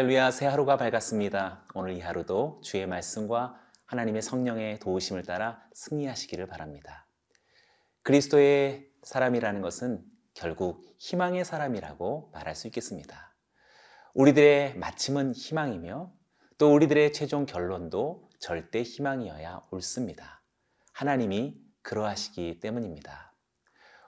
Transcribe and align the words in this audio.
할렐루야, 0.00 0.30
새 0.30 0.46
하루가 0.46 0.78
밝았습니다. 0.78 1.62
오늘 1.74 1.92
이 1.92 2.00
하루도 2.00 2.62
주의 2.64 2.86
말씀과 2.86 3.60
하나님의 3.84 4.22
성령의 4.22 4.78
도우심을 4.78 5.24
따라 5.24 5.62
승리하시기를 5.74 6.46
바랍니다. 6.46 7.06
그리스도의 8.00 8.88
사람이라는 9.02 9.60
것은 9.60 10.02
결국 10.32 10.86
희망의 10.96 11.44
사람이라고 11.44 12.30
말할 12.32 12.54
수 12.54 12.66
있겠습니다. 12.68 13.34
우리들의 14.14 14.78
마침은 14.78 15.34
희망이며 15.34 16.10
또 16.56 16.72
우리들의 16.72 17.12
최종 17.12 17.44
결론도 17.44 18.30
절대 18.38 18.80
희망이어야 18.82 19.64
옳습니다. 19.70 20.40
하나님이 20.94 21.60
그러하시기 21.82 22.60
때문입니다. 22.60 23.34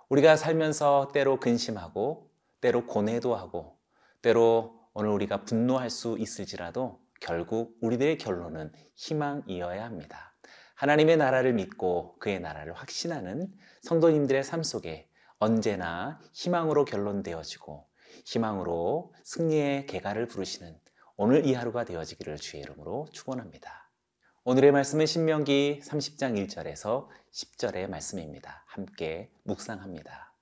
우리가 0.08 0.36
살면서 0.36 1.10
때로 1.12 1.38
근심하고 1.38 2.30
때로 2.62 2.86
고뇌도 2.86 3.36
하고 3.36 3.76
때로 4.22 4.81
오늘 4.94 5.10
우리가 5.10 5.44
분노할 5.44 5.90
수 5.90 6.16
있을지라도 6.18 7.00
결국 7.20 7.76
우리들의 7.80 8.18
결론은 8.18 8.72
희망이어야 8.96 9.84
합니다. 9.84 10.34
하나님의 10.74 11.16
나라를 11.16 11.52
믿고 11.54 12.18
그의 12.18 12.40
나라를 12.40 12.74
확신하는 12.74 13.52
성도님들의 13.82 14.42
삶 14.44 14.62
속에 14.62 15.08
언제나 15.38 16.20
희망으로 16.32 16.84
결론되어지고 16.84 17.86
희망으로 18.24 19.14
승리의 19.24 19.86
개가를 19.86 20.26
부르시는 20.28 20.78
오늘 21.16 21.46
이 21.46 21.54
하루가 21.54 21.84
되어지기를 21.84 22.36
주의 22.36 22.62
이름으로 22.62 23.06
축원합니다. 23.12 23.90
오늘의 24.44 24.72
말씀은 24.72 25.06
신명기 25.06 25.80
30장 25.84 26.36
1절에서 26.46 27.06
10절의 27.32 27.88
말씀입니다. 27.88 28.64
함께 28.66 29.30
묵상합니다. 29.44 30.34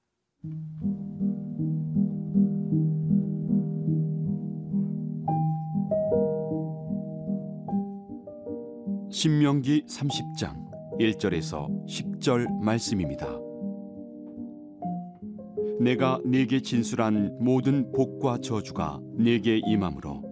신명기 9.20 9.82
30장 9.82 10.54
1절에서 10.98 11.68
10절 11.86 12.46
말씀입니다. 12.62 13.28
내가 15.78 16.18
네게 16.24 16.62
진술한 16.62 17.36
모든 17.38 17.92
복과 17.92 18.38
저주가 18.38 18.98
네게 19.18 19.60
임함으로 19.66 20.22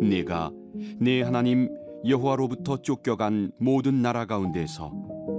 네가 0.00 0.50
네 0.98 1.20
하나님 1.20 1.68
여호와로부터 2.06 2.78
쫓겨간 2.78 3.52
모든 3.58 4.00
나라 4.00 4.24
가운데서 4.24 4.90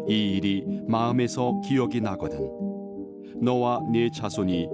이 0.08 0.38
일이 0.38 0.64
마음에서 0.88 1.62
기억이 1.62 2.00
나거든 2.00 2.48
너와 3.42 3.80
네 3.92 4.12
자손이 4.12 4.68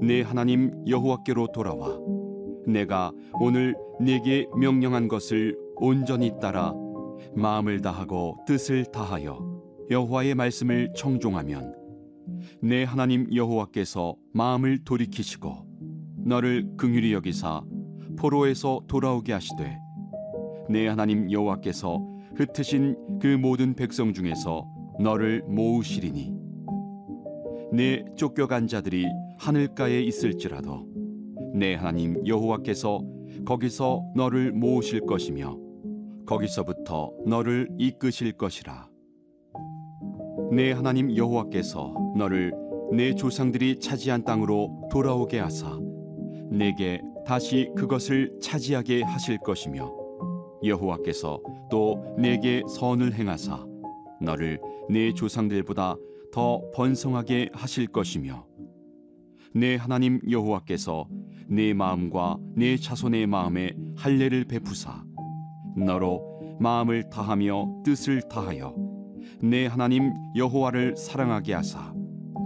네 0.00 0.22
하나님 0.22 0.70
여호와께로 0.86 1.48
돌아와 1.52 1.98
내가 2.68 3.10
오늘 3.40 3.74
네게 3.98 4.46
명령한 4.56 5.08
것을 5.08 5.58
온전히 5.74 6.30
따라 6.40 6.72
마음을 7.34 7.80
다하고 7.80 8.38
뜻을 8.46 8.84
다하여 8.86 9.38
여호와의 9.90 10.34
말씀을 10.34 10.92
청종하면 10.96 11.74
내 12.62 12.84
하나님 12.84 13.26
여호와께서 13.34 14.16
마음을 14.32 14.84
돌이키시고 14.84 15.66
너를 16.24 16.68
긍휼히 16.76 17.12
여기사 17.12 17.62
포로에서 18.16 18.80
돌아오게 18.88 19.32
하시되 19.32 19.78
내 20.70 20.86
하나님 20.88 21.30
여호와께서 21.30 22.00
흩으신 22.36 22.96
그 23.20 23.26
모든 23.26 23.74
백성 23.74 24.12
중에서 24.12 24.66
너를 25.00 25.42
모으시리니 25.46 26.32
내 27.72 28.04
쫓겨간 28.16 28.66
자들이 28.68 29.06
하늘가에 29.38 30.00
있을지라도 30.02 30.86
내 31.54 31.74
하나님 31.74 32.26
여호와께서 32.26 33.00
거기서 33.44 34.02
너를 34.14 34.52
모으실 34.52 35.00
것이며 35.06 35.63
거기서부터 36.26 37.12
너를 37.26 37.68
이끄실 37.78 38.32
것이라. 38.32 38.88
내 40.52 40.72
하나님 40.72 41.14
여호와께서 41.16 41.94
너를 42.16 42.52
내 42.92 43.14
조상들이 43.14 43.80
차지한 43.80 44.24
땅으로 44.24 44.88
돌아오게 44.90 45.38
하사 45.38 45.78
내게 46.50 47.00
다시 47.26 47.70
그것을 47.76 48.38
차지하게 48.40 49.02
하실 49.02 49.38
것이며 49.38 49.92
여호와께서 50.62 51.40
또 51.70 52.14
내게 52.18 52.62
선을 52.68 53.14
행하사 53.14 53.66
너를 54.20 54.60
내 54.88 55.12
조상들보다 55.12 55.96
더 56.32 56.62
번성하게 56.72 57.50
하실 57.52 57.86
것이며 57.86 58.46
내 59.54 59.76
하나님 59.76 60.20
여호와께서 60.28 61.08
내 61.48 61.72
마음과 61.74 62.38
내 62.54 62.76
자손의 62.76 63.26
마음에 63.26 63.72
할례를 63.96 64.44
베푸사 64.44 65.04
너로 65.76 66.56
마음을 66.58 67.08
다하며 67.10 67.82
뜻을 67.84 68.22
다하여 68.22 68.74
내 69.42 69.66
하나님 69.66 70.12
여호와를 70.36 70.96
사랑하게 70.96 71.54
하사 71.54 71.92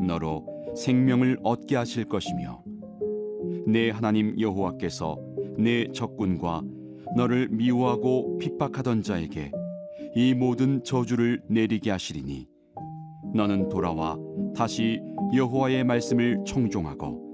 너로 0.06 0.46
생명을 0.76 1.38
얻게 1.42 1.76
하실 1.76 2.04
것이며 2.04 2.62
내 3.66 3.90
하나님 3.90 4.38
여호와께서 4.38 5.18
내 5.58 5.88
적군과 5.92 6.62
너를 7.16 7.48
미워하고 7.48 8.38
핍박하던 8.38 9.02
자에게 9.02 9.50
이 10.14 10.34
모든 10.34 10.82
저주를 10.84 11.42
내리게 11.48 11.90
하시리니 11.90 12.46
너는 13.34 13.68
돌아와 13.68 14.16
다시 14.56 15.00
여호와의 15.34 15.84
말씀을 15.84 16.44
청종하고 16.46 17.28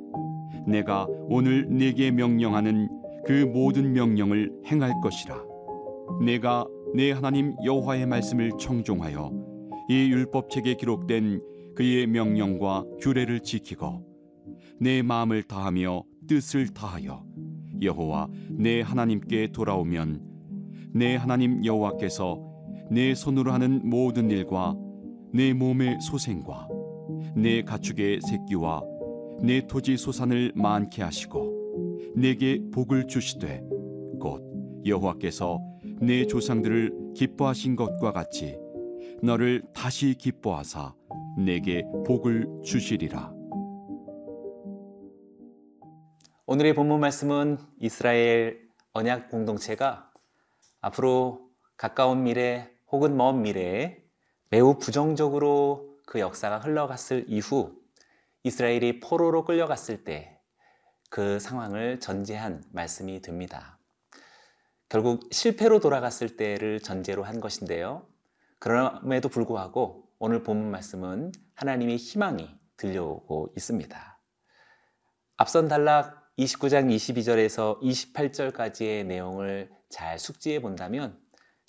내가 0.66 1.06
오늘 1.28 1.68
네게 1.68 2.10
명령하는 2.10 2.88
그 3.26 3.32
모든 3.32 3.92
명령을 3.92 4.52
행할 4.66 4.92
것이라 5.02 5.53
내가 6.20 6.66
내 6.94 7.10
하나님 7.10 7.54
여호와의 7.64 8.06
말씀을 8.06 8.52
청종하여 8.58 9.32
이 9.88 9.94
율법책에 10.10 10.74
기록된 10.74 11.40
그의 11.74 12.06
명령과 12.06 12.84
규례를 13.00 13.40
지키고 13.40 14.06
내 14.80 15.02
마음을 15.02 15.42
다하며 15.42 16.04
뜻을 16.28 16.68
다하여 16.68 17.24
여호와 17.82 18.28
내 18.50 18.80
하나님께 18.80 19.48
돌아오면 19.52 20.22
내 20.94 21.16
하나님 21.16 21.64
여호와께서 21.64 22.40
내 22.90 23.14
손으로 23.14 23.52
하는 23.52 23.88
모든 23.88 24.30
일과 24.30 24.76
내 25.32 25.52
몸의 25.52 26.00
소생과 26.00 26.68
내 27.34 27.62
가축의 27.62 28.20
새끼와 28.20 28.82
내 29.42 29.66
토지 29.66 29.96
소산을 29.96 30.52
많게 30.54 31.02
하시고 31.02 32.12
내게 32.14 32.60
복을 32.72 33.08
주시되 33.08 33.62
곧 34.20 34.42
여호와께서 34.86 35.73
내 36.06 36.26
조상들을 36.26 37.14
기뻐하신 37.14 37.76
것과 37.76 38.12
같이 38.12 38.58
너를 39.22 39.62
다시 39.74 40.14
기뻐하사 40.14 40.94
내게 41.38 41.84
복을 42.06 42.46
주시리라. 42.64 43.32
오늘의 46.46 46.74
본문 46.74 47.00
말씀은 47.00 47.58
이스라엘 47.80 48.68
언약 48.92 49.30
공동체가 49.30 50.12
앞으로 50.80 51.48
가까운 51.76 52.22
미래 52.22 52.70
혹은 52.92 53.16
먼 53.16 53.42
미래에 53.42 54.02
매우 54.50 54.78
부정적으로 54.78 55.96
그 56.06 56.20
역사가 56.20 56.58
흘러갔을 56.58 57.24
이후 57.28 57.74
이스라엘이 58.44 59.00
포로로 59.00 59.44
끌려갔을 59.44 60.04
때 60.04 60.34
그 61.14 61.38
상황을 61.38 62.00
전제한 62.00 62.64
말씀이 62.72 63.22
됩니다. 63.22 63.78
결국 64.88 65.28
실패로 65.32 65.80
돌아갔을 65.80 66.36
때를 66.36 66.80
전제로 66.80 67.24
한 67.24 67.40
것인데요. 67.40 68.06
그럼에도 68.58 69.28
불구하고 69.28 70.08
오늘 70.18 70.42
본문 70.42 70.70
말씀은 70.70 71.32
하나님의 71.54 71.96
희망이 71.96 72.48
들려오고 72.76 73.52
있습니다. 73.56 74.20
앞선 75.36 75.68
단락 75.68 76.24
29장 76.38 76.94
22절에서 76.94 77.80
28절까지의 77.80 79.06
내용을 79.06 79.70
잘 79.88 80.18
숙지해 80.18 80.60
본다면 80.60 81.18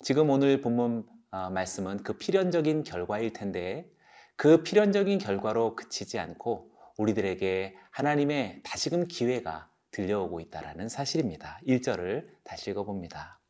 지금 0.02 0.30
오늘 0.30 0.60
본문 0.60 1.06
말씀은 1.30 2.02
그 2.02 2.14
필연적인 2.14 2.84
결과일 2.84 3.32
텐데 3.32 3.90
그 4.36 4.62
필연적인 4.62 5.18
결과로 5.18 5.76
그치지 5.76 6.18
않고 6.18 6.70
우리들에게 6.98 7.76
하나님의 7.90 8.62
다시금 8.64 9.06
기회가 9.06 9.68
들려오고 9.96 10.40
있다라는 10.40 10.90
사실입니다. 10.90 11.58
1절을 11.66 12.26
다시 12.44 12.70
읽어봅니다. 12.70 13.40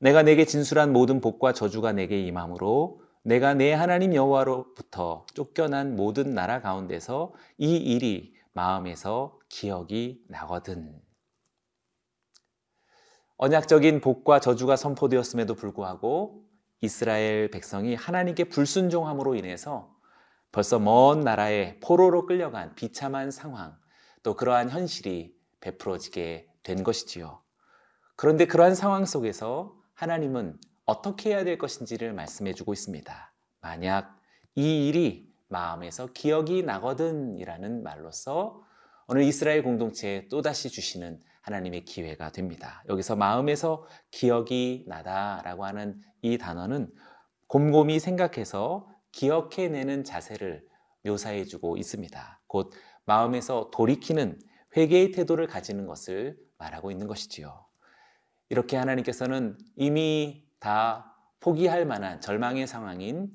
내가 0.00 0.22
내게 0.22 0.46
진술한 0.46 0.94
모든 0.94 1.20
복과 1.20 1.52
저주가 1.52 1.92
내게 1.92 2.22
임함으로 2.22 3.02
내가 3.22 3.52
내 3.52 3.74
하나님 3.74 4.14
여호와로부터 4.14 5.26
쫓겨난 5.34 5.94
모든 5.94 6.32
나라 6.32 6.62
가운데서 6.62 7.34
이 7.58 7.76
일이 7.76 8.34
마음에서 8.54 9.38
기억이 9.50 10.24
나거든. 10.28 10.98
언약적인 13.36 14.00
복과 14.00 14.40
저주가 14.40 14.76
선포되었음에도 14.76 15.54
불구하고 15.54 16.44
이스라엘 16.80 17.50
백성이 17.50 17.94
하나님께 17.94 18.44
불순종함으로 18.44 19.34
인해서 19.34 19.94
벌써 20.50 20.78
먼 20.78 21.20
나라에 21.20 21.78
포로로 21.80 22.24
끌려간 22.24 22.74
비참한 22.74 23.30
상황, 23.30 23.76
또 24.22 24.34
그러한 24.34 24.70
현실이 24.70 25.37
베풀어지게 25.60 26.48
된 26.62 26.82
것이지요. 26.82 27.42
그런데 28.16 28.46
그러한 28.46 28.74
상황 28.74 29.04
속에서 29.04 29.74
하나님은 29.94 30.58
어떻게 30.84 31.30
해야 31.30 31.44
될 31.44 31.58
것인지를 31.58 32.12
말씀해 32.12 32.54
주고 32.54 32.72
있습니다. 32.72 33.32
만약 33.60 34.18
이 34.54 34.88
일이 34.88 35.28
마음에서 35.48 36.08
기억이 36.12 36.62
나거든이라는 36.62 37.82
말로서 37.82 38.62
오늘 39.06 39.22
이스라엘 39.22 39.62
공동체에 39.62 40.28
또다시 40.28 40.68
주시는 40.68 41.20
하나님의 41.42 41.84
기회가 41.84 42.30
됩니다. 42.30 42.82
여기서 42.88 43.16
마음에서 43.16 43.86
기억이 44.10 44.84
나다라고 44.86 45.64
하는 45.64 46.00
이 46.20 46.36
단어는 46.36 46.92
곰곰이 47.46 48.00
생각해서 48.00 48.86
기억해내는 49.12 50.04
자세를 50.04 50.62
묘사해 51.04 51.44
주고 51.44 51.76
있습니다. 51.76 52.40
곧 52.46 52.72
마음에서 53.04 53.70
돌이키는 53.72 54.38
회개의 54.76 55.12
태도를 55.12 55.46
가지는 55.46 55.86
것을 55.86 56.38
말하고 56.58 56.90
있는 56.90 57.06
것이지요. 57.06 57.66
이렇게 58.48 58.76
하나님께서는 58.76 59.58
이미 59.76 60.44
다 60.58 61.14
포기할 61.40 61.86
만한 61.86 62.20
절망의 62.20 62.66
상황인 62.66 63.30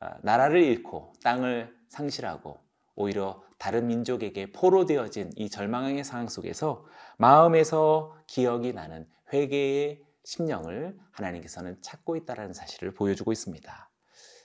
아, 0.00 0.16
나라를 0.22 0.62
잃고 0.62 1.12
땅을 1.22 1.74
상실하고 1.88 2.58
오히려 2.94 3.42
다른 3.58 3.86
민족에게 3.88 4.52
포로 4.52 4.86
되어진 4.86 5.30
이 5.36 5.50
절망의 5.50 6.04
상황 6.04 6.28
속에서 6.28 6.86
마음에서 7.16 8.16
기억이 8.26 8.72
나는 8.72 9.08
회개의 9.32 10.02
심령을 10.24 10.96
하나님께서는 11.10 11.80
찾고 11.82 12.16
있다는 12.16 12.52
사실을 12.52 12.92
보여주고 12.94 13.32
있습니다. 13.32 13.90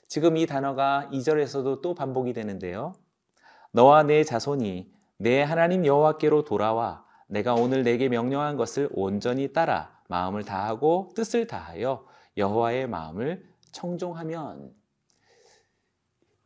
지금 0.08 0.38
이 0.38 0.46
단어가 0.46 1.10
2절에서도 1.12 1.82
또 1.82 1.94
반복이 1.94 2.34
되는데요. 2.34 2.94
너와 3.72 4.04
내 4.04 4.24
자손이 4.24 4.92
내 5.18 5.42
하나님 5.42 5.86
여호와께로 5.86 6.44
돌아와 6.44 7.06
내가 7.28 7.54
오늘 7.54 7.84
내게 7.84 8.10
명령한 8.10 8.58
것을 8.58 8.90
온전히 8.94 9.54
따라 9.54 10.00
마음을 10.08 10.44
다하고 10.44 11.12
뜻을 11.16 11.48
다하여 11.48 12.06
여호와의 12.38 12.88
마음을 12.88 13.48
청종하면 13.72 14.74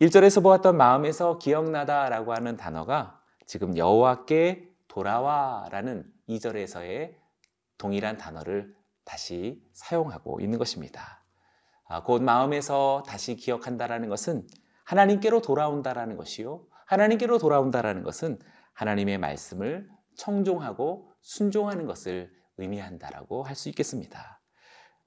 1절에서 0.01 0.43
보았던 0.43 0.77
마음에서 0.77 1.39
기억나다라고 1.39 2.33
하는 2.33 2.55
단어가 2.55 3.19
지금 3.45 3.77
여호와께 3.77 4.69
돌아와라는 4.87 6.05
2절에서의 6.29 7.15
동일한 7.77 8.17
단어를 8.17 8.75
다시 9.03 9.63
사용하고 9.73 10.41
있는 10.41 10.59
것입니다. 10.59 11.23
아, 11.85 12.03
곧 12.03 12.21
마음에서 12.21 13.03
다시 13.07 13.35
기억한다라는 13.35 14.09
것은 14.09 14.45
하나님께로 14.83 15.41
돌아온다라는 15.41 16.17
것이요. 16.17 16.65
하나님께로 16.85 17.37
돌아온다라는 17.37 18.03
것은 18.03 18.39
하나님의 18.77 19.17
말씀을 19.17 19.89
청종하고 20.15 21.11
순종하는 21.21 21.87
것을 21.87 22.31
의미한다라고 22.57 23.43
할 23.43 23.55
수 23.55 23.69
있겠습니다. 23.69 24.39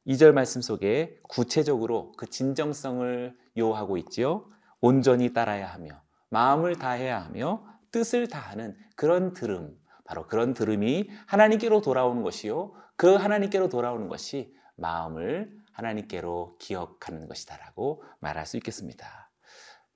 2절 0.06 0.32
말씀 0.32 0.60
속에 0.60 1.20
구체적으로 1.28 2.12
그 2.12 2.26
진정성을 2.26 3.36
요하고 3.58 3.96
있지요. 3.98 4.50
온전히 4.80 5.32
따라야 5.32 5.72
하며 5.72 6.02
마음을 6.30 6.76
다해야 6.76 7.22
하며 7.22 7.64
뜻을 7.92 8.26
다하는 8.28 8.76
그런 8.96 9.34
들음, 9.34 9.76
바로 10.04 10.26
그런 10.26 10.52
들음이 10.52 11.08
하나님께로 11.26 11.80
돌아오는 11.80 12.22
것이요. 12.22 12.72
그 12.96 13.14
하나님께로 13.14 13.68
돌아오는 13.68 14.08
것이 14.08 14.52
마음을 14.76 15.50
하나님께로 15.72 16.56
기억하는 16.58 17.28
것이다라고 17.28 18.02
말할 18.18 18.46
수 18.46 18.56
있겠습니다. 18.56 19.29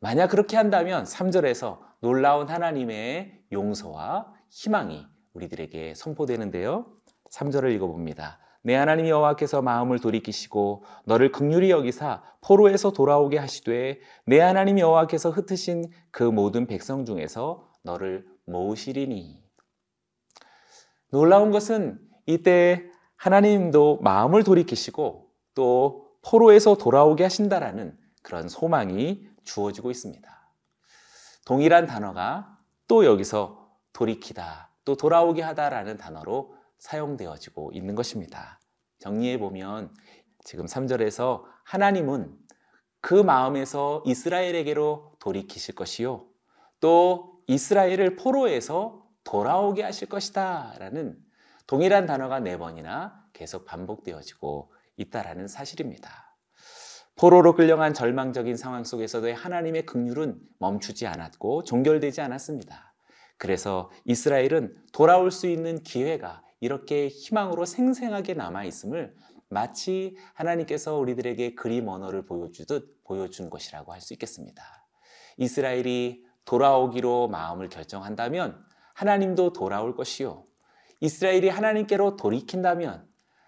만약 0.05 0.27
그렇게 0.27 0.59
한다면 0.59 1.05
3절에서 1.05 1.79
놀라운 2.01 2.51
하나님의 2.51 3.41
용서와 3.53 4.35
희망이 4.51 5.06
우리들에게 5.33 5.95
선포되는데요. 5.95 6.85
3절을 7.31 7.73
읽어봅니다. 7.73 8.39
내 8.61 8.75
하나님 8.75 9.09
여호와께서 9.09 9.62
마음을 9.62 9.99
돌이키시고 10.01 10.85
너를 11.06 11.33
극률히 11.33 11.71
여기사 11.71 12.23
포로에서 12.43 12.93
돌아오게 12.93 13.39
하시되 13.39 13.99
내 14.27 14.41
하나님 14.41 14.79
여호와께서 14.79 15.31
흩으신 15.31 15.91
그 16.11 16.23
모든 16.23 16.67
백성 16.67 17.07
중에서 17.07 17.71
너를 17.83 18.27
모으시리니 18.45 19.43
놀라운 21.12 21.50
것은 21.50 21.99
이때 22.27 22.85
하나님도 23.17 24.00
마음을 24.03 24.45
돌이키시고 24.45 25.31
또 25.55 26.11
포로에서 26.21 26.75
돌아오게 26.75 27.23
하신다라는 27.23 27.97
그런 28.23 28.49
소망이 28.49 29.33
주어지고 29.44 29.91
있습니다. 29.91 30.50
동일한 31.44 31.87
단어가 31.87 32.58
또 32.88 33.05
여기서 33.05 33.70
돌이키다, 33.93 34.70
또 34.85 34.96
돌아오게 34.96 35.43
하다라는 35.43 35.96
단어로 35.99 36.56
사용되어지고 36.79 37.73
있는 37.73 37.94
것입니다. 37.94 38.61
정리해 38.99 39.38
보면 39.38 39.94
지금 40.44 40.67
3절에서 40.67 41.44
하나님은 41.64 42.37
그 43.00 43.14
마음에서 43.14 44.02
이스라엘에게로 44.06 45.17
돌이키실 45.19 45.75
것이요. 45.75 46.26
또 46.81 47.43
이스라엘을 47.47 48.17
포로에서 48.17 49.06
돌아오게 49.25 49.82
하실 49.82 50.08
것이다. 50.08 50.75
라는 50.79 51.19
동일한 51.67 52.06
단어가 52.06 52.40
네 52.40 52.58
번이나 52.58 53.25
계속 53.32 53.64
반복되어지고 53.64 54.73
있다라는 54.97 55.49
사실입니다. 55.49 56.24
포로로 57.16 57.55
끌려간 57.55 57.94
절망적인 57.94 58.56
상황 58.56 58.82
속에서도 58.84 59.32
하나님의 59.34 59.87
긍휼은 59.87 60.40
멈추지 60.58 61.06
않았고 61.06 61.62
종결되지 61.64 62.20
않았습니다. 62.20 62.94
그래서 63.37 63.90
이스라엘은 64.05 64.75
돌아올 64.93 65.31
수 65.31 65.46
있는 65.46 65.82
기회가 65.82 66.43
이렇게 66.61 67.08
희망으로 67.08 67.66
생생하게 67.66 68.34
남아 68.34 68.64
있음을 68.64 69.14
마치 69.49 70.16
하나님께서 70.34 70.96
우리들에게 70.96 71.55
그림 71.55 71.88
언어를 71.88 72.26
보여주듯 72.26 73.05
보여준 73.05 73.50
것이라고 73.50 73.93
할 73.93 74.00
수 74.00 74.12
있겠습니다. 74.14 74.62
이스라엘이 75.37 76.25
돌아오기로 76.44 77.28
마음을 77.28 77.68
결정한다면 77.68 78.64
하나님도 78.94 79.52
돌아올 79.52 79.94
것이요. 79.94 80.44
이스라엘이 81.00 81.49
하나님께로 81.49 82.16
돌이킨다면 82.16 83.06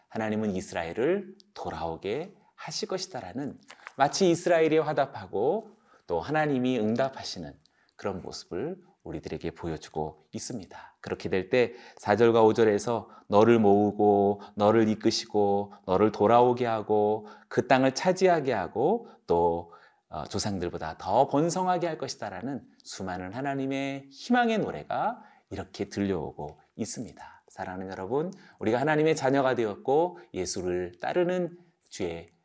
하나님은 0.08 0.54
이스라엘을 0.54 1.34
돌아오게 1.54 2.35
하실 2.56 2.88
것이다라는 2.88 3.58
마치 3.96 4.30
이스라엘이 4.30 4.78
화답하고 4.78 5.70
또 6.06 6.20
하나님이 6.20 6.78
응답하시는 6.78 7.52
그런 7.96 8.22
모습을 8.22 8.76
우리들에게 9.04 9.52
보여주고 9.52 10.26
있습니다. 10.32 10.96
그렇게 11.00 11.28
될 11.28 11.48
때 11.48 11.74
4절과 12.00 12.42
5절에서 12.52 13.06
너를 13.28 13.58
모으고 13.58 14.40
너를 14.54 14.88
이끄시고 14.88 15.72
너를 15.86 16.12
돌아오게 16.12 16.66
하고 16.66 17.28
그 17.48 17.66
땅을 17.68 17.94
차지하게 17.94 18.52
하고 18.52 19.08
또 19.26 19.72
어, 20.08 20.24
조상들보다 20.24 20.98
더 20.98 21.28
번성하게 21.28 21.86
할 21.86 21.98
것이다라는 21.98 22.62
수많은 22.84 23.32
하나님의 23.32 24.08
희망의 24.10 24.58
노래가 24.58 25.20
이렇게 25.50 25.88
들려오고 25.88 26.60
있습니다. 26.76 27.42
사랑하는 27.48 27.88
여러분, 27.90 28.32
우리가 28.58 28.78
하나님의 28.80 29.16
자녀가 29.16 29.54
되었고 29.54 30.18
예수를 30.34 30.92
따르는 31.00 31.56
주의 31.88 32.28
어, 32.28 32.35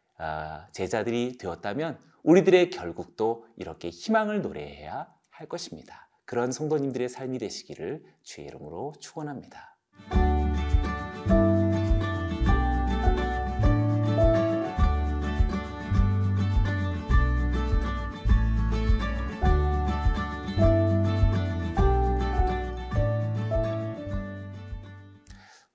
제자들이 0.71 1.37
되었다면 1.37 1.99
우리들의 2.23 2.69
결국도 2.69 3.47
이렇게 3.57 3.89
희망을 3.89 4.41
노래해야 4.41 5.07
할 5.29 5.47
것입니다. 5.47 6.07
그런 6.25 6.51
성도님들의 6.51 7.09
삶이 7.09 7.39
되시기를 7.39 8.03
주의 8.21 8.47
이름으로 8.47 8.93
축원합니다. 8.99 9.77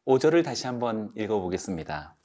오절을 0.08 0.44
다시 0.44 0.68
한번 0.68 1.10
읽어보겠습니다. 1.16 2.16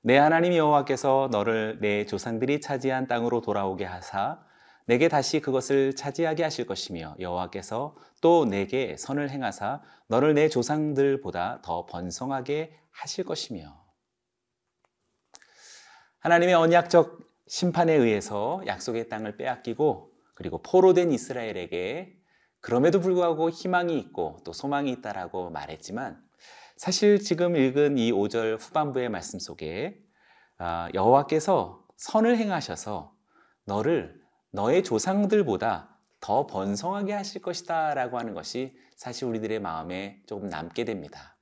내 0.00 0.16
하나님 0.16 0.54
여호와께서 0.54 1.28
너를 1.32 1.78
내 1.80 2.06
조상들이 2.06 2.60
차지한 2.60 3.08
땅으로 3.08 3.40
돌아오게 3.40 3.84
하사 3.84 4.40
내게 4.86 5.08
다시 5.08 5.40
그것을 5.40 5.96
차지하게 5.96 6.44
하실 6.44 6.66
것이며 6.66 7.16
여호와께서 7.18 7.96
또 8.22 8.44
내게 8.44 8.96
선을 8.96 9.30
행하사 9.30 9.82
너를 10.06 10.34
내 10.34 10.48
조상들보다 10.48 11.60
더 11.62 11.84
번성하게 11.86 12.78
하실 12.90 13.24
것이며. 13.24 13.84
하나님의 16.20 16.54
언약적 16.54 17.18
심판에 17.48 17.92
의해서 17.92 18.62
약속의 18.66 19.08
땅을 19.08 19.36
빼앗기고 19.36 20.12
그리고 20.34 20.62
포로 20.62 20.94
된 20.94 21.10
이스라엘에게 21.12 22.16
그럼에도 22.60 23.00
불구하고 23.00 23.50
희망이 23.50 23.98
있고 23.98 24.38
또 24.44 24.52
소망이 24.52 24.90
있다라고 24.92 25.50
말했지만 25.50 26.27
사실 26.78 27.18
지금 27.18 27.56
읽은 27.56 27.98
이 27.98 28.12
5절 28.12 28.56
후반부의 28.60 29.08
말씀 29.08 29.40
속에 29.40 29.98
아, 30.58 30.88
여호와께서 30.94 31.84
선을 31.96 32.38
행하셔서 32.38 33.12
너를 33.64 34.22
너의 34.52 34.84
조상들보다 34.84 35.98
더 36.20 36.46
번성하게 36.46 37.14
하실 37.14 37.42
것이다 37.42 37.94
라고 37.94 38.16
하는 38.16 38.32
것이 38.32 38.76
사실 38.94 39.26
우리들의 39.26 39.58
마음에 39.58 40.22
조금 40.28 40.48
남게 40.48 40.84
됩니다. 40.84 41.36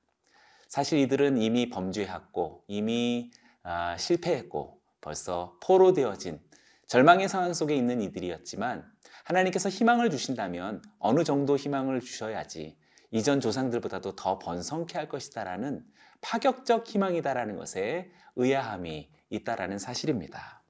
사실 0.69 0.97
이들은 0.97 1.37
이미 1.37 1.69
범죄했고 1.69 2.63
이미 2.67 3.29
아, 3.61 3.95
실패했고 3.95 4.81
벌써 5.01 5.55
포로 5.61 5.93
되어진 5.93 6.39
절망의 6.87 7.29
상황 7.29 7.53
속에 7.53 7.75
있는 7.75 8.01
이들이었지만 8.01 8.91
하나님께서 9.25 9.69
희망을 9.69 10.09
주신다면 10.09 10.81
어느 10.97 11.23
정도 11.23 11.57
희망을 11.57 12.01
주셔야지 12.01 12.75
이전 13.11 13.39
조상들보다도 13.39 14.15
더 14.15 14.39
번성케 14.39 14.97
할 14.97 15.07
것이다라는 15.07 15.85
파격적 16.21 16.87
희망이다라는 16.87 17.55
것에 17.55 18.11
의아함이 18.35 19.09
있다라는 19.29 19.79
사실입니다. 19.79 20.63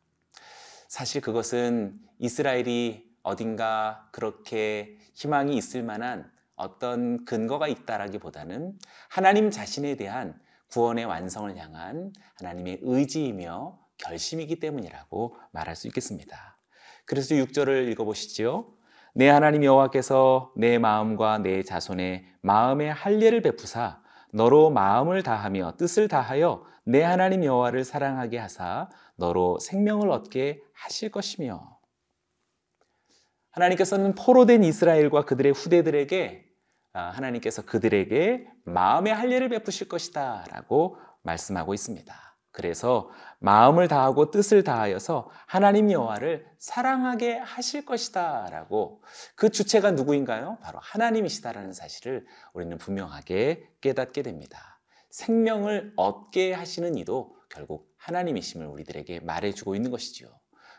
사실 0.88 1.22
그것은 1.22 2.00
이스라엘이 2.20 3.08
어딘가 3.24 4.10
그렇게 4.12 4.98
희망이 5.14 5.56
있을 5.58 5.84
만한 5.84 6.32
어떤 6.56 7.26
근거가 7.26 7.68
있다라기보다는 7.68 8.78
하나님 9.10 9.52
자신에 9.52 9.96
대한 9.96 10.40
구원의 10.70 11.06
완성을 11.06 11.56
향한 11.58 12.14
하나님의 12.36 12.80
의지이며 12.82 13.80
결심이기 13.98 14.60
때문이라고 14.60 15.36
말할 15.52 15.76
수 15.76 15.88
있겠습니다. 15.88 16.58
그래서 17.06 17.36
6절을 17.36 17.90
읽어보시지요. 17.92 18.77
내 19.18 19.30
하나님 19.30 19.64
여호와께서 19.64 20.52
내 20.56 20.78
마음과 20.78 21.40
내 21.40 21.64
자손의 21.64 22.24
마음에 22.42 22.88
할례를 22.88 23.42
베푸사 23.42 24.00
너로 24.32 24.70
마음을 24.70 25.24
다하며 25.24 25.78
뜻을 25.78 26.08
다하여 26.08 26.64
내 26.84 27.02
하나님 27.02 27.44
여호와를 27.44 27.84
사랑하게 27.84 28.38
하사 28.38 28.92
너로 29.16 29.58
생명을 29.58 30.12
얻게 30.12 30.62
하실 30.72 31.10
것이며 31.10 31.80
하나님께서는 33.50 34.14
포로된 34.14 34.64
이스라엘과 34.64 35.26
그들의 35.26 35.52
후대들에게 35.52 36.46
아, 36.94 37.02
하나님께서 37.10 37.66
그들에게 37.66 38.48
마음의 38.66 39.16
할례를 39.16 39.50
베푸실 39.50 39.90
것이다라고 39.90 40.98
말씀하고 41.24 41.74
있습니다. 41.74 42.27
그래서 42.58 43.12
마음을 43.38 43.88
다하고 43.88 44.32
뜻을 44.32 44.64
다하여서 44.64 45.30
하나님 45.46 45.92
여호와를 45.92 46.48
사랑하게 46.58 47.38
하실 47.38 47.86
것이다라고 47.86 49.04
그 49.36 49.52
주체가 49.52 49.92
누구인가요? 49.92 50.58
바로 50.64 50.80
하나님이시다라는 50.82 51.72
사실을 51.72 52.26
우리는 52.54 52.76
분명하게 52.80 53.70
깨닫게 53.80 54.24
됩니다. 54.24 54.80
생명을 55.12 55.94
얻게 55.98 56.52
하시는 56.52 56.98
이도 56.98 57.36
결국 57.48 57.94
하나님이심을 57.98 58.66
우리들에게 58.66 59.20
말해주고 59.20 59.76
있는 59.76 59.92
것이지요. 59.92 60.28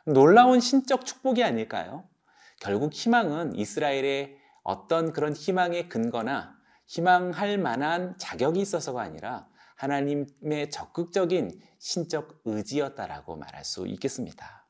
놀라운 0.05 0.59
신적 0.59 1.07
축복이 1.07 1.45
아닐까요? 1.45 2.09
결국 2.59 2.93
희망은 2.93 3.55
이스라엘의 3.55 4.37
어떤 4.65 5.13
그런 5.13 5.33
희망의 5.33 5.89
근거나 5.89 6.57
희망할 6.87 7.57
만한 7.57 8.19
자격이 8.19 8.59
있어서가 8.61 9.01
아니라 9.01 9.48
하나님의 9.79 10.71
적극적인 10.71 11.61
신적 11.79 12.43
의지였다라고 12.45 13.37
말할 13.37 13.65
수 13.65 13.87
있겠습니다. 13.87 14.69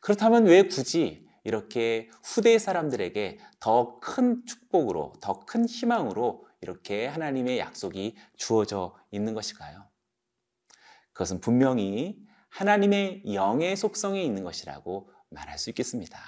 그렇다면 0.00 0.46
왜 0.46 0.64
굳이 0.64 1.26
이렇게 1.44 2.10
후대 2.22 2.58
사람들에게 2.58 3.38
더 3.60 4.00
큰 4.00 4.44
축복으로, 4.46 5.14
더 5.20 5.44
큰 5.46 5.66
희망으로 5.66 6.46
이렇게 6.60 7.06
하나님의 7.06 7.58
약속이 7.58 8.16
주어져 8.36 8.96
있는 9.10 9.34
것일까요? 9.34 9.88
그것은 11.12 11.40
분명히 11.40 12.18
하나님의 12.48 13.34
영의 13.34 13.76
속성에 13.76 14.22
있는 14.22 14.42
것이라고 14.42 15.10
말할 15.30 15.58
수 15.58 15.70
있겠습니다. 15.70 16.18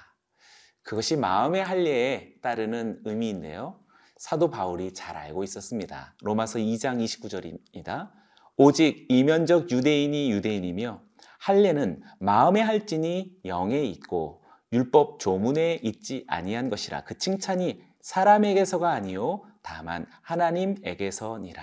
그것이 0.83 1.17
마음의 1.17 1.65
할례에 1.65 2.35
따르는 2.43 3.03
의미인데요. 3.05 3.85
사도 4.17 4.51
바울이 4.51 4.95
잘 4.95 5.17
알고 5.17 5.45
있었습니다. 5.45 6.15
로마서 6.23 6.59
2장 6.59 7.03
29절입니다. 7.05 8.11
오직 8.57 9.07
이면적 9.11 9.71
유대인이 9.71 10.31
유대인이며 10.33 11.03
할례는 11.39 12.03
마음의 12.19 12.65
할진이 12.65 13.41
영에 13.45 13.83
있고 13.85 14.43
율법 14.73 15.21
조문에 15.21 15.81
있지 15.83 16.25
아니한 16.27 16.71
것이라 16.71 17.05
그 17.05 17.19
칭찬이 17.19 17.83
사람에게서가 18.01 18.91
아니요 18.91 19.43
다만 19.63 20.07
하나님에게서니라. 20.23 21.63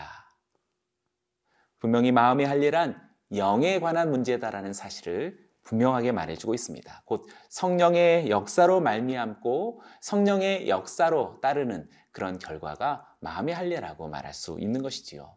분명히 1.79 2.11
마음의 2.11 2.45
할례란 2.45 3.01
영에 3.35 3.79
관한 3.79 4.11
문제다라는 4.11 4.73
사실을 4.73 5.37
분명하게 5.63 6.11
말해주고 6.11 6.53
있습니다. 6.53 7.03
곧 7.05 7.25
성령의 7.49 8.29
역사로 8.29 8.81
말미암고 8.81 9.81
성령의 10.01 10.69
역사로 10.69 11.39
따르는 11.41 11.87
그런 12.11 12.37
결과가 12.37 13.05
마음의 13.19 13.55
할례라고 13.55 14.07
말할 14.07 14.33
수 14.33 14.57
있는 14.59 14.81
것이지요. 14.81 15.35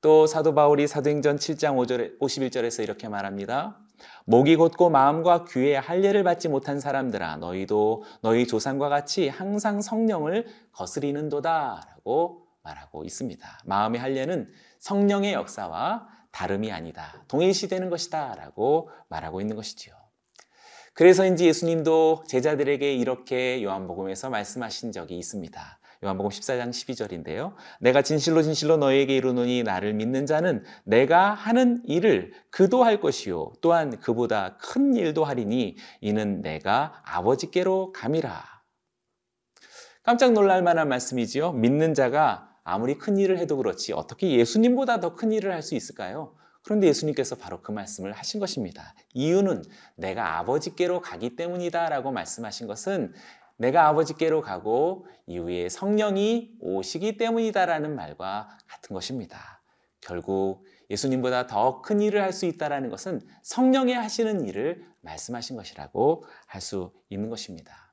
또 0.00 0.26
사도 0.26 0.54
바울이 0.54 0.86
사도행전 0.86 1.36
7장 1.36 1.76
5절 1.76 2.18
51절에서 2.20 2.82
이렇게 2.82 3.08
말합니다. 3.08 3.78
목이 4.24 4.56
곧고 4.56 4.90
마음과 4.90 5.46
귀에 5.46 5.76
할례를 5.76 6.22
받지 6.22 6.48
못한 6.48 6.80
사람들아 6.80 7.36
너희도 7.36 8.04
너희 8.20 8.46
조상과 8.46 8.88
같이 8.88 9.28
항상 9.28 9.80
성령을 9.80 10.46
거스리는도다라고 10.72 12.46
말하고 12.62 13.04
있습니다. 13.04 13.60
마음의 13.64 14.00
할례는 14.00 14.48
성령의 14.80 15.32
역사와 15.32 16.08
다름이 16.36 16.70
아니다. 16.70 17.24
동일시되는 17.28 17.88
것이다. 17.88 18.34
라고 18.34 18.90
말하고 19.08 19.40
있는 19.40 19.56
것이지요. 19.56 19.94
그래서인지 20.92 21.46
예수님도 21.46 22.24
제자들에게 22.28 22.94
이렇게 22.94 23.62
요한복음에서 23.62 24.28
말씀하신 24.28 24.92
적이 24.92 25.16
있습니다. 25.16 25.78
요한복음 26.04 26.28
14장 26.28 26.68
12절인데요. 26.68 27.54
내가 27.80 28.02
진실로 28.02 28.42
진실로 28.42 28.76
너에게 28.76 29.16
이르노니 29.16 29.62
나를 29.62 29.94
믿는 29.94 30.26
자는 30.26 30.62
내가 30.84 31.32
하는 31.32 31.82
일을 31.86 32.34
그도 32.50 32.84
할 32.84 33.00
것이요. 33.00 33.52
또한 33.62 33.98
그보다 33.98 34.58
큰 34.58 34.94
일도 34.94 35.24
하리니 35.24 35.76
이는 36.02 36.42
내가 36.42 37.00
아버지께로 37.06 37.92
감이라. 37.92 38.44
깜짝 40.02 40.32
놀랄 40.34 40.62
만한 40.62 40.90
말씀이지요. 40.90 41.52
믿는 41.52 41.94
자가 41.94 42.55
아무리 42.68 42.98
큰 42.98 43.16
일을 43.16 43.38
해도 43.38 43.56
그렇지 43.56 43.92
어떻게 43.92 44.30
예수님보다 44.32 44.98
더 45.00 45.14
큰 45.14 45.30
일을 45.32 45.52
할 45.52 45.62
수 45.62 45.74
있을까요? 45.76 46.34
그런데 46.64 46.88
예수님께서 46.88 47.36
바로 47.36 47.62
그 47.62 47.70
말씀을 47.70 48.10
하신 48.12 48.40
것입니다. 48.40 48.94
이유는 49.14 49.62
내가 49.94 50.38
아버지께로 50.38 51.00
가기 51.00 51.36
때문이다 51.36 51.88
라고 51.88 52.10
말씀하신 52.10 52.66
것은 52.66 53.14
내가 53.56 53.86
아버지께로 53.86 54.40
가고 54.42 55.06
이후에 55.26 55.68
성령이 55.68 56.56
오시기 56.60 57.16
때문이다 57.18 57.66
라는 57.66 57.94
말과 57.94 58.48
같은 58.66 58.94
것입니다. 58.94 59.62
결국 60.00 60.64
예수님보다 60.90 61.46
더 61.46 61.82
큰 61.82 62.00
일을 62.00 62.20
할 62.20 62.32
수 62.32 62.46
있다라는 62.46 62.90
것은 62.90 63.20
성령이 63.42 63.92
하시는 63.92 64.44
일을 64.44 64.84
말씀하신 65.02 65.56
것이라고 65.56 66.24
할 66.46 66.60
수 66.60 66.92
있는 67.10 67.30
것입니다. 67.30 67.85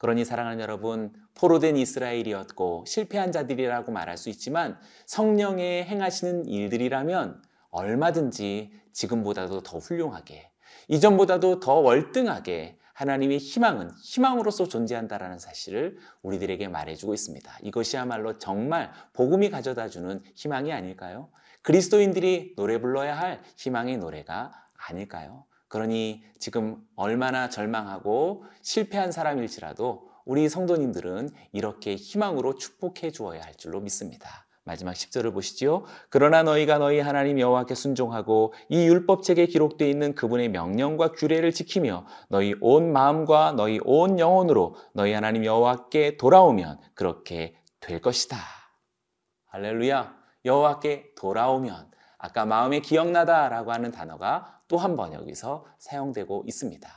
그러니 0.00 0.24
사랑하는 0.24 0.60
여러분, 0.60 1.12
포로된 1.34 1.76
이스라엘이었고 1.76 2.84
실패한 2.86 3.32
자들이라고 3.32 3.92
말할 3.92 4.16
수 4.16 4.30
있지만 4.30 4.78
성령의 5.04 5.84
행하시는 5.84 6.46
일들이라면 6.46 7.42
얼마든지 7.68 8.72
지금보다도 8.94 9.62
더 9.62 9.76
훌륭하게, 9.76 10.50
이전보다도 10.88 11.60
더 11.60 11.74
월등하게 11.74 12.78
하나님의 12.94 13.38
희망은 13.38 13.90
희망으로서 14.02 14.68
존재한다라는 14.68 15.38
사실을 15.38 15.98
우리들에게 16.22 16.66
말해주고 16.68 17.12
있습니다. 17.12 17.58
이것이야말로 17.62 18.38
정말 18.38 18.92
복음이 19.12 19.50
가져다주는 19.50 20.22
희망이 20.34 20.72
아닐까요? 20.72 21.28
그리스도인들이 21.60 22.54
노래 22.56 22.80
불러야 22.80 23.18
할 23.18 23.42
희망의 23.58 23.98
노래가 23.98 24.52
아닐까요? 24.76 25.44
그러니 25.70 26.24
지금 26.40 26.84
얼마나 26.96 27.48
절망하고 27.48 28.44
실패한 28.60 29.12
사람일지라도 29.12 30.10
우리 30.24 30.48
성도님들은 30.48 31.30
이렇게 31.52 31.94
희망으로 31.94 32.56
축복해 32.56 33.12
주어야 33.12 33.40
할 33.40 33.54
줄로 33.54 33.80
믿습니다. 33.80 34.46
마지막 34.64 34.92
10절을 34.92 35.32
보시지요. 35.32 35.84
그러나 36.08 36.42
너희가 36.42 36.78
너희 36.78 36.98
하나님 36.98 37.38
여호와께 37.38 37.76
순종하고 37.76 38.52
이 38.68 38.84
율법책에 38.86 39.46
기록되어 39.46 39.86
있는 39.86 40.14
그분의 40.16 40.48
명령과 40.50 41.12
규례를 41.12 41.52
지키며 41.52 42.04
너희 42.28 42.54
온 42.60 42.92
마음과 42.92 43.52
너희 43.52 43.78
온 43.84 44.18
영혼으로 44.18 44.74
너희 44.92 45.12
하나님 45.12 45.44
여호와께 45.44 46.16
돌아오면 46.16 46.80
그렇게 46.94 47.54
될 47.78 48.00
것이다. 48.00 48.36
할렐루야. 49.46 50.18
여호와께 50.44 51.14
돌아오면 51.16 51.90
아까 52.18 52.44
마음에 52.44 52.80
기억나다라고 52.80 53.72
하는 53.72 53.92
단어가 53.92 54.59
또 54.70 54.78
한 54.78 54.96
번 54.96 55.12
여기서 55.12 55.66
사용되고 55.78 56.44
있습니다. 56.46 56.88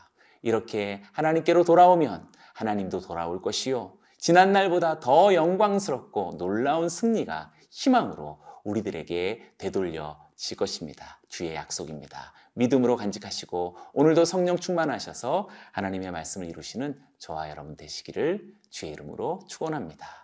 이렇게 0.44 1.02
하나님께로 1.12 1.64
돌아오면 1.64 2.32
하나님도 2.54 3.00
돌아올 3.02 3.42
것이요. 3.42 3.98
지난 4.20 4.54
날보다 4.54 5.00
더 5.00 5.34
영광스럽고 5.34 6.36
놀라운 6.38 6.88
승리가 6.88 7.52
희망으로 7.72 8.40
우리들에게 8.64 9.56
되돌려질 9.58 10.56
것입니다. 10.56 11.20
주의 11.28 11.56
약속입니다. 11.56 12.34
믿음으로 12.54 12.96
간직하시고 12.96 13.76
오늘도 13.94 14.26
성령 14.26 14.58
충만하셔서 14.58 15.50
하나님의 15.72 16.12
말씀을 16.12 16.48
이루시는 16.48 17.02
저와 17.18 17.50
여러분 17.50 17.76
되시기를 17.76 18.54
주의 18.70 18.92
이름으로 18.94 19.42
축원합니다. 19.48 20.23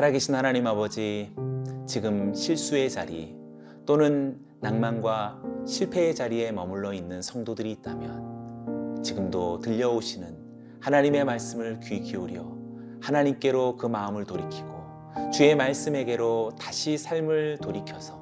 살아계신 0.00 0.34
하나님 0.34 0.66
아버지, 0.66 1.30
지금 1.84 2.32
실수의 2.32 2.88
자리 2.88 3.36
또는 3.84 4.40
낭만과 4.60 5.42
실패의 5.66 6.14
자리에 6.14 6.52
머물러 6.52 6.94
있는 6.94 7.20
성도들이 7.20 7.70
있다면 7.72 9.02
지금도 9.02 9.58
들려오시는 9.58 10.38
하나님의 10.80 11.26
말씀을 11.26 11.80
귀 11.80 12.00
기울여 12.00 12.56
하나님께로 13.02 13.76
그 13.76 13.88
마음을 13.88 14.24
돌이키고 14.24 15.30
주의 15.34 15.54
말씀에게로 15.54 16.52
다시 16.58 16.96
삶을 16.96 17.58
돌이켜서 17.58 18.18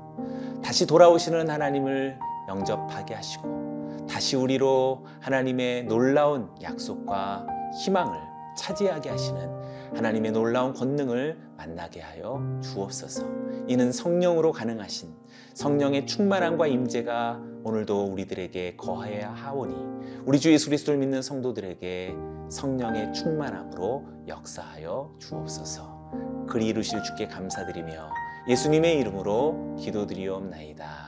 다시 0.65 0.85
돌아오시는 0.85 1.49
하나님을 1.49 2.19
영접하게 2.49 3.15
하시고 3.15 4.09
다시 4.11 4.35
우리로 4.35 5.07
하나님의 5.21 5.85
놀라운 5.85 6.51
약속과 6.61 7.47
희망을 7.85 8.19
차지하게 8.59 9.09
하시는 9.09 9.49
하나님의 9.95 10.33
놀라운 10.33 10.75
권능을 10.75 11.39
만나게 11.57 12.01
하여 12.01 12.43
주옵소서. 12.63 13.27
이는 13.69 13.93
성령으로 13.93 14.53
가능하신 14.53 15.15
성령의 15.55 16.07
충만함과 16.07 16.67
임재가 16.67 17.41
오늘도 17.65 18.07
우리들에게 18.07 18.77
거하여야 18.77 19.31
하오니 19.33 20.25
우리 20.27 20.39
주 20.41 20.53
예수 20.53 20.67
그리스도를 20.67 20.99
믿는 21.01 21.23
성도들에게 21.23 22.15
성령의 22.51 23.13
충만함으로 23.15 24.05
역사하여 24.27 25.17
주옵소서. 25.19 26.47
그리 26.49 26.67
이루실 26.69 27.03
주께 27.03 27.29
감사드리며 27.29 28.11
예수님의 28.49 28.99
이름으로 28.99 29.77
기도드리옵나이다. 29.79 31.08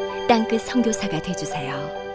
땅끝 0.31 0.61
선교사가 0.61 1.21
되주세요. 1.21 2.10